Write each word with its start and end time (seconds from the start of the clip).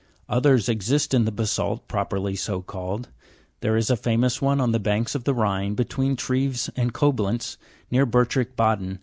Others 0.27 0.67
exist 0.67 1.13
in 1.13 1.25
the 1.25 1.31
ba 1.31 1.45
sa'lt, 1.45 1.87
properly 1.87 2.35
so 2.35 2.63
called; 2.63 3.09
there 3.59 3.77
is 3.77 3.91
a 3.91 3.95
famous 3.95 4.41
one 4.41 4.59
on 4.59 4.71
the 4.71 4.79
banks 4.79 5.13
of 5.13 5.25
the 5.25 5.33
Rhine, 5.35 5.75
between 5.75 6.15
Troves" 6.15 6.71
and 6.75 6.91
Coblcntz, 6.91 7.57
near 7.91 8.07
Ber 8.07 8.25
trich 8.25 8.55
Baden 8.55 8.93
(Jig. 8.93 8.99